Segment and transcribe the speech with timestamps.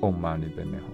[0.00, 0.90] 哦玛尼贝美红。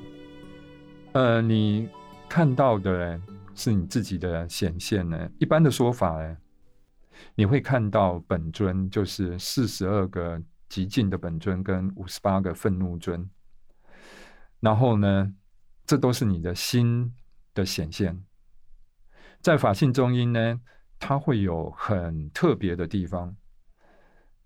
[1.12, 1.88] 呃，你
[2.28, 3.20] 看到的
[3.54, 5.30] 是你自己的显现呢？
[5.38, 6.36] 一般的说法呢，
[7.34, 13.30] 你会看到本尊就是四十二个极尽的本尊跟五十八个愤怒尊，
[14.60, 15.32] 然后呢，
[15.86, 17.14] 这都是你的心
[17.54, 18.22] 的显现。
[19.40, 20.60] 在法性中音呢，
[20.98, 23.34] 它会有很特别的地方，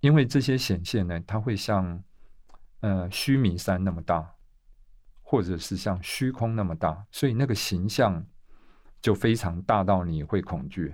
[0.01, 2.05] 因为这些显现呢，它会像
[2.81, 4.35] 呃须弥山那么大。
[5.31, 8.27] 或者是像虚空那么大，所以那个形象
[9.01, 10.93] 就非常大到你会恐惧。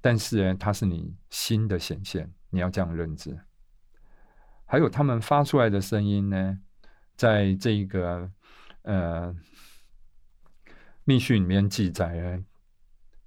[0.00, 3.38] 但是呢，它是你心的显现，你要这样认知。
[4.64, 6.58] 还有他们发出来的声音呢，
[7.16, 8.32] 在这个
[8.80, 9.36] 呃
[11.04, 12.44] 密训里面记载呢，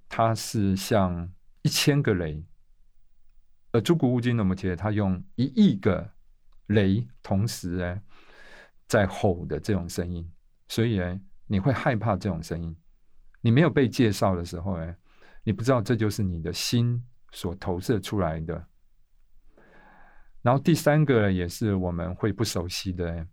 [0.08, 2.44] 它是像一千个雷。
[3.70, 6.10] 呃诸古乌金的摩羯，他用一亿个
[6.66, 8.02] 雷同时呢。
[8.88, 10.28] 在吼的这种声音，
[10.66, 12.74] 所以呢，你会害怕这种声音。
[13.40, 14.96] 你没有被介绍的时候，呢，
[15.44, 18.66] 你不知道这就是你的心所投射出来的。
[20.40, 23.26] 然后第三个也是我们会不熟悉的，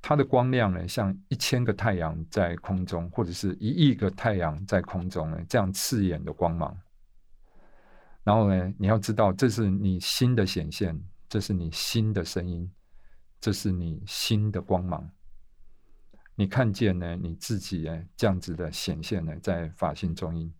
[0.00, 6.74] 它的光亮呢，像一千个太阳在空中，或者是一亿个太阳在空中呢，这样刺眼的光芒。
[8.24, 10.98] 然后呢，你要知道，这是你心的显现，
[11.28, 12.72] 这是你心的声音。
[13.42, 15.10] 这是你心的光芒，
[16.36, 17.16] 你看见呢？
[17.16, 18.04] 你自己呢？
[18.16, 20.54] 这样子的显现呢，在法性中音。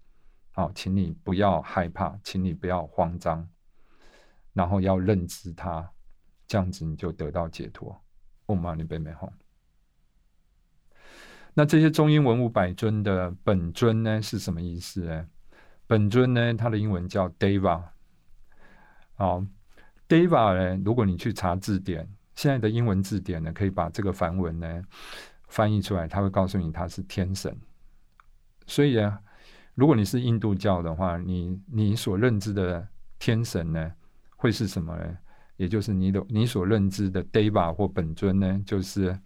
[0.50, 3.48] 好，请你不要害怕，请你不要慌张，
[4.52, 5.88] 然后要认知它，
[6.48, 8.02] 这样子你就得到解脱。
[8.46, 9.30] 嗡嘛呢呗咪吽。
[11.54, 15.28] 那这些中英文武百尊的本尊呢，是什么意思呢？
[15.86, 17.80] 本尊呢，它的英文叫 Deva。
[19.14, 19.46] 好
[20.08, 22.12] ，Deva 呢，如果你去查字典。
[22.34, 24.82] 现在的英文字典呢，可以把这个梵文呢
[25.48, 27.54] 翻译出来，它会告诉你它是天神。
[28.66, 29.20] 所以啊，
[29.74, 32.88] 如果你是印度教的话，你你所认知的
[33.18, 33.92] 天神呢，
[34.36, 35.18] 会是什么呢？
[35.56, 39.16] 也就是你的你所认知的 Deva 或本尊呢，就是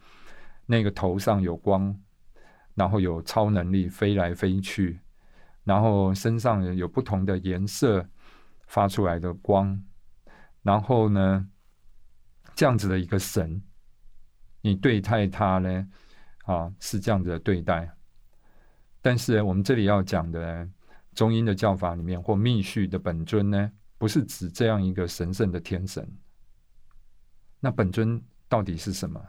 [0.66, 1.96] 那个头上有光，
[2.74, 4.98] 然后有超能力飞来飞去，
[5.62, 8.04] 然后身上有不同的颜色
[8.66, 9.80] 发出来的光，
[10.62, 11.48] 然后呢？
[12.56, 13.62] 这样子的一个神，
[14.62, 15.88] 你对待他呢，
[16.46, 17.94] 啊，是这样子的对待。
[19.02, 20.68] 但是我们这里要讲的
[21.14, 26.10] 中英的教法里面，或密续的本尊呢，不是指这样一个神圣的天神。
[27.60, 29.22] 那本尊到底是什么？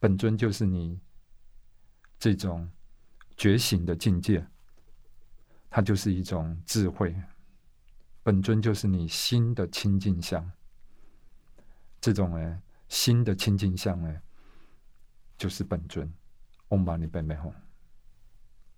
[0.00, 1.00] 本尊就是你
[2.18, 2.68] 这种
[3.36, 4.44] 觉醒的境界，
[5.70, 7.14] 它就是一种智慧。
[8.24, 10.50] 本尊就是你心的清净相。
[12.00, 14.20] 这种呢，新的清净相呢，
[15.36, 16.12] 就是本尊。
[16.68, 17.50] 嗡嘛呢呗咪吽，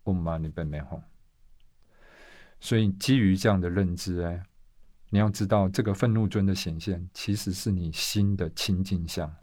[0.05, 1.03] 嗡嘛呢呗咪吽。
[2.61, 4.45] 所以基于这样的认知哎，
[5.09, 9.35] 你要知道，这个愤怒尊的显现，其实是你心的清净相。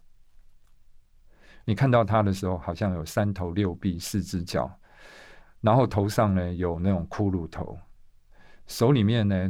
[1.66, 4.80] 你看到他的时候，好像有三头六臂、四只脚，
[5.60, 7.78] 然后头上呢有那种骷髅头，
[8.66, 9.50] 手里面呢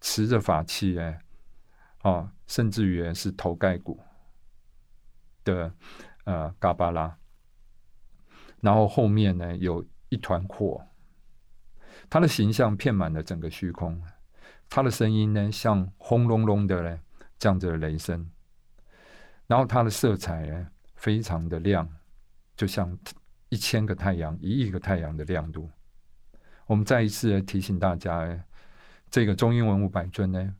[0.00, 1.20] 持着法器哎。
[2.06, 4.00] 哦，甚至于是头盖骨
[5.42, 5.74] 的
[6.22, 7.18] 呃嘎巴拉，
[8.60, 10.80] 然后后面呢有一团火，
[12.08, 14.00] 他的形象遍满了整个虚空，
[14.68, 17.00] 他的声音呢像轰隆隆的嘞
[17.40, 18.30] 这样的雷声，
[19.48, 21.90] 然后他的色彩呢非常的亮，
[22.54, 22.96] 就像
[23.48, 25.68] 一千个太阳、一亿个太阳的亮度。
[26.66, 28.44] 我们再一次提醒大家，
[29.10, 30.54] 这个中英文五百尊呢。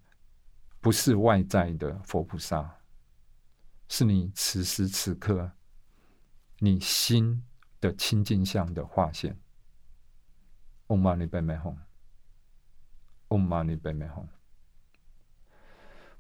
[0.86, 2.76] 不是外在的佛菩萨，
[3.88, 5.50] 是你此时此刻
[6.60, 7.42] 你心
[7.80, 9.36] 的清净相的化现。
[10.86, 11.74] 嗡嘛呢呗咪吽，
[13.30, 14.24] 嗡嘛呢呗咪吽。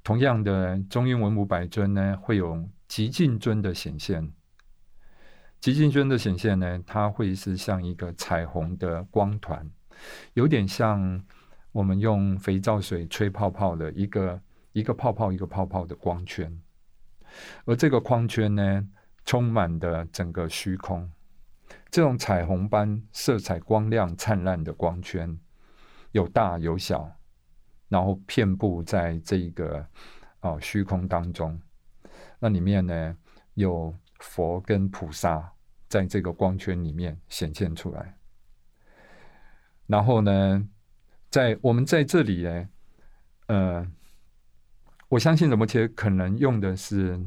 [0.02, 4.32] 同样的，中英文五百尊呢，会有极尽尊的显现。
[5.60, 9.70] 极尽尊的显现呢，它会是像一个彩虹的光团，
[10.34, 11.24] 有点像
[11.70, 14.42] 我们用肥皂水吹泡泡的一个。
[14.76, 16.60] 一个泡泡一个泡泡的光圈，
[17.64, 18.86] 而这个光圈呢，
[19.24, 21.10] 充满的整个虚空，
[21.90, 25.40] 这种彩虹般色彩光亮灿烂的光圈，
[26.12, 27.10] 有大有小，
[27.88, 29.88] 然后遍布在这个
[30.40, 31.58] 哦虚空当中。
[32.38, 33.16] 那里面呢，
[33.54, 35.54] 有佛跟菩萨
[35.88, 38.14] 在这个光圈里面显现出来。
[39.86, 40.68] 然后呢，
[41.30, 42.68] 在我们在这里呢，
[43.46, 43.90] 呃。
[45.08, 47.20] 我相信，怎么切可能用的是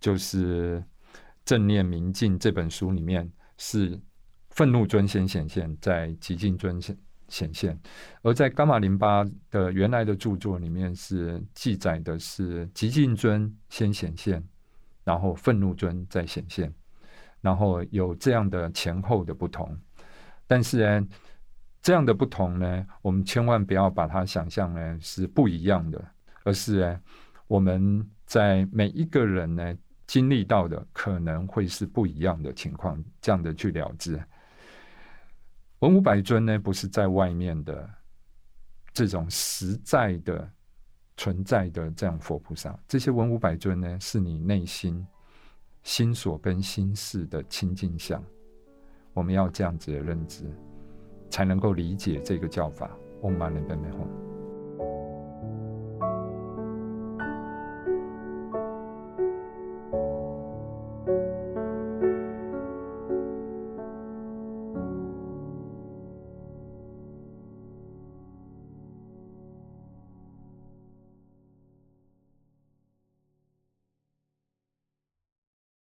[0.00, 0.80] 就是
[1.44, 3.98] 《正念明镜》这本书里面是
[4.50, 6.96] 愤怒尊先显现，在极尽尊显
[7.28, 7.78] 显现，
[8.22, 14.42] 而在伽马林巴的原来的著作里面是记载的是极尽尊先显现，
[15.04, 16.72] 然后愤怒尊再显现，
[17.40, 19.78] 然后有这样的前后的不同，
[20.46, 21.06] 但是呢。
[21.82, 26.04] 这样的不同呢，我们千万不要把它想象呢是不一样的，
[26.46, 27.00] 而是呢
[27.48, 29.76] 我们在每一个人呢
[30.06, 34.22] 经历到的可能会是不一样的情况，这样的去了知。
[35.80, 37.90] 文武百尊呢，不是在外面的
[38.92, 40.48] 这种实在的
[41.16, 45.04] 存在的这样佛菩萨，这些文武百尊呢，是你内心
[45.82, 48.22] 心所跟心事的清净相。
[49.12, 50.44] 我们要这样子的认知。
[51.28, 52.88] 才能够理解这个叫法。
[53.22, 54.25] 嗡嘛呢叭咪吽。